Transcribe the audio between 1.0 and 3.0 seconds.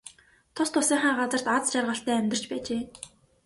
гаригт аз жаргалтай амьдарч байжээ.